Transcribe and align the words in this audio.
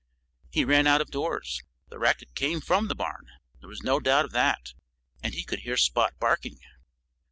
He 0.49 0.65
ran 0.65 0.87
out 0.87 0.99
of 0.99 1.11
doors. 1.11 1.61
The 1.89 1.99
racket 1.99 2.33
came 2.33 2.59
from 2.59 2.87
the 2.87 2.95
barn. 2.95 3.27
There 3.59 3.69
was 3.69 3.83
no 3.83 3.99
doubt 3.99 4.25
of 4.25 4.31
that. 4.31 4.73
And 5.21 5.35
he 5.35 5.43
could 5.43 5.59
hear 5.59 5.77
Spot 5.77 6.15
barking. 6.19 6.57